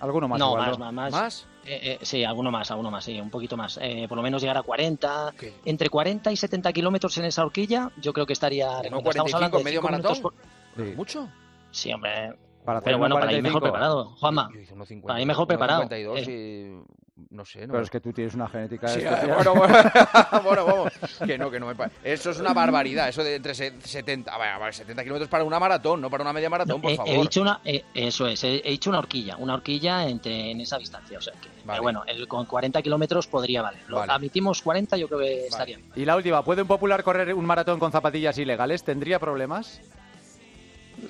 Alguno 0.00 0.28
más 0.28 0.38
no, 0.38 0.52
igual, 0.52 0.62
más, 0.66 0.78
¿no? 0.78 0.84
más, 0.86 0.94
más. 0.94 1.12
¿Más? 1.12 1.46
Eh, 1.66 1.98
eh, 2.00 2.06
sí, 2.06 2.24
alguno 2.24 2.50
más, 2.50 2.70
alguno 2.70 2.90
más, 2.90 3.04
sí, 3.04 3.20
un 3.20 3.28
poquito 3.28 3.54
más. 3.58 3.78
Eh, 3.82 4.06
por 4.08 4.16
lo 4.16 4.22
menos 4.22 4.40
llegar 4.40 4.56
a 4.56 4.62
40. 4.62 5.34
¿Qué? 5.38 5.52
Entre 5.66 5.90
40 5.90 6.32
y 6.32 6.36
70 6.38 6.72
kilómetros 6.72 7.18
en 7.18 7.26
esa 7.26 7.44
horquilla, 7.44 7.90
yo 8.00 8.14
creo 8.14 8.24
que 8.24 8.32
estaría. 8.32 8.64
¿No 8.66 8.82
recomendado. 8.82 9.10
Estamos 9.10 9.32
45 9.32 9.36
hablando 9.36 9.58
en 9.58 9.62
de 9.62 9.64
medio 9.70 9.82
maratón? 9.82 10.22
por- 10.22 10.34
Sí. 10.74 10.94
¿Mucho? 10.96 11.28
Sí, 11.70 11.92
hombre. 11.92 12.32
Para 12.66 12.78
hacer 12.80 12.84
Pero 12.88 12.98
bueno, 12.98 13.14
para 13.14 13.32
ir 13.32 13.38
1.45. 13.38 13.42
mejor 13.42 13.62
preparado. 13.62 14.04
Juanma, 14.16 14.50
Yo 14.52 14.60
hice 14.60 14.74
1.50, 14.74 15.02
para 15.06 15.20
ir 15.20 15.26
mejor 15.26 15.46
preparado. 15.48 15.82
1.52 15.84 16.28
Eh. 16.28 16.82
y... 16.82 16.96
No 17.30 17.46
sé, 17.46 17.66
no 17.66 17.72
Pero 17.72 17.82
es 17.84 17.88
que 17.90 17.98
tú 18.00 18.12
tienes 18.12 18.34
una 18.34 18.46
genética 18.46 18.88
Sí, 18.88 19.00
especial. 19.00 19.34
bueno, 19.36 19.54
bueno, 19.54 19.74
bueno, 20.44 20.66
vamos. 20.66 20.92
Que 21.26 21.38
no, 21.38 21.50
que 21.50 21.58
no 21.58 21.66
me 21.66 21.74
pa- 21.74 21.90
Eso 22.04 22.30
es 22.30 22.38
una 22.40 22.52
barbaridad, 22.52 23.08
eso 23.08 23.24
de 23.24 23.36
entre 23.36 23.54
se- 23.54 23.72
70, 23.80 24.30
a 24.34 24.36
ver, 24.38 24.48
a 24.48 24.58
ver, 24.58 24.74
70 24.74 25.02
kilómetros 25.02 25.30
para 25.30 25.42
una 25.42 25.58
maratón, 25.58 26.02
no 26.02 26.10
para 26.10 26.22
una 26.22 26.34
media 26.34 26.50
maratón, 26.50 26.82
por 26.82 26.90
he, 26.90 26.96
favor. 26.96 27.14
he 27.14 27.18
dicho 27.18 27.40
una, 27.40 27.60
eh, 27.64 27.84
eso 27.94 28.26
es, 28.26 28.44
he, 28.44 28.56
he 28.62 28.70
dicho 28.72 28.90
una 28.90 28.98
horquilla, 28.98 29.36
una 29.38 29.54
horquilla 29.54 30.06
entre, 30.06 30.50
en 30.50 30.60
esa 30.60 30.76
distancia. 30.76 31.16
O 31.16 31.22
sea 31.22 31.32
que, 31.40 31.48
Vale. 31.48 31.62
pero 31.66 31.82
bueno, 31.84 32.04
el, 32.06 32.28
con 32.28 32.44
40 32.44 32.82
kilómetros 32.82 33.26
podría 33.26 33.62
valer. 33.62 33.80
Lo 33.88 33.96
Vale. 33.96 34.12
admitimos 34.12 34.60
40, 34.60 34.98
yo 34.98 35.08
creo 35.08 35.20
que 35.20 35.46
estaría 35.46 35.78
bien. 35.78 35.90
Y 35.96 36.04
la 36.04 36.16
última, 36.16 36.42
¿puede 36.44 36.60
un 36.62 36.68
popular 36.68 37.02
correr 37.02 37.32
un 37.32 37.46
maratón 37.46 37.78
con 37.78 37.92
zapatillas 37.92 38.36
ilegales? 38.36 38.84
¿Tendría 38.84 39.18
problemas? 39.18 39.80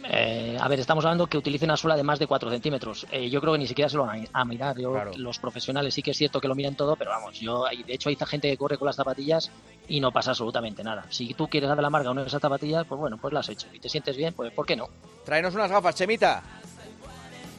Eh, 0.08 0.56
a 0.60 0.66
ver, 0.68 0.80
estamos 0.80 1.04
hablando 1.04 1.26
que 1.26 1.38
utilice 1.38 1.64
una 1.64 1.76
suela 1.76 1.96
de 1.96 2.02
más 2.02 2.18
de 2.18 2.26
4 2.26 2.50
centímetros. 2.50 3.06
Eh, 3.10 3.28
yo 3.30 3.40
creo 3.40 3.52
que 3.52 3.58
ni 3.60 3.66
siquiera 3.66 3.88
se 3.88 3.96
lo 3.96 4.04
van 4.06 4.26
a 4.32 4.44
mirar. 4.44 4.76
Yo, 4.78 4.92
Claro. 4.92 5.12
Los 5.16 5.38
profesionales 5.38 5.94
sí 5.94 6.02
que 6.02 6.10
es 6.12 6.16
cierto 6.16 6.40
que 6.40 6.48
lo 6.48 6.54
miran 6.54 6.74
todo, 6.74 6.96
pero 6.96 7.10
vamos, 7.10 7.38
yo 7.38 7.64
de 7.64 7.94
hecho 7.94 8.08
hay 8.08 8.16
gente 8.16 8.48
que 8.50 8.56
corre 8.56 8.78
con 8.78 8.86
las 8.86 8.96
zapatillas 8.96 9.50
y 9.88 10.00
no 10.00 10.10
pasa 10.12 10.30
absolutamente 10.30 10.82
nada. 10.82 11.04
Si 11.10 11.34
tú 11.34 11.48
quieres 11.48 11.68
darle 11.68 11.82
la 11.82 11.90
marca 11.90 12.08
a 12.08 12.12
una 12.12 12.22
de 12.22 12.28
esas 12.28 12.40
zapatillas, 12.42 12.84
pues 12.86 13.00
bueno, 13.00 13.16
pues 13.18 13.32
las 13.32 13.46
has 13.46 13.52
hecho. 13.52 13.68
Y 13.72 13.78
te 13.78 13.88
sientes 13.88 14.16
bien, 14.16 14.34
pues 14.34 14.52
¿por 14.52 14.66
qué 14.66 14.74
no? 14.76 14.88
Tráenos 15.24 15.54
unas 15.54 15.70
gafas, 15.70 15.94
Chemita. 15.94 16.42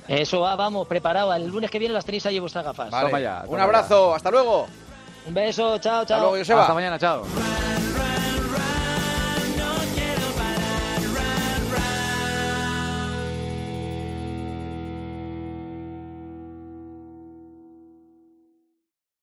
Eso 0.08 0.40
va, 0.42 0.56
vamos, 0.56 0.88
preparado. 0.88 1.34
El 1.34 1.48
lunes 1.48 1.70
que 1.70 1.80
viene 1.80 1.94
las 1.94 2.06
tenéis 2.06 2.26
ahí 2.26 2.40
vuestras 2.40 2.64
gafas. 2.64 2.90
Vale. 2.92 3.08
Toma 3.08 3.20
ya, 3.20 3.44
Un 3.48 3.60
abrazo, 3.60 4.14
hasta 4.16 4.32
luego. 4.32 4.68
Un 5.28 5.34
beso, 5.34 5.78
chao, 5.80 6.02
Hasta 6.02 6.16
chao. 6.16 6.20
luego, 6.22 6.38
Joseba. 6.38 6.62
Hasta 6.62 6.74
mañana, 6.74 6.98
chao. 6.98 7.24